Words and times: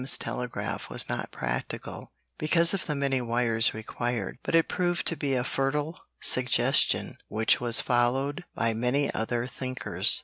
's" 0.03 0.17
telegraph 0.17 0.89
was 0.89 1.07
not 1.07 1.29
practical, 1.29 2.11
because 2.39 2.73
of 2.73 2.87
the 2.87 2.95
many 2.95 3.21
wires 3.21 3.75
required, 3.75 4.39
but 4.41 4.55
it 4.55 4.67
proved 4.67 5.05
to 5.05 5.15
be 5.15 5.35
a 5.35 5.43
fertile 5.43 5.99
suggestion 6.19 7.15
which 7.27 7.61
was 7.61 7.81
followed 7.81 8.43
by 8.55 8.73
many 8.73 9.13
other 9.13 9.45
thinkers. 9.45 10.19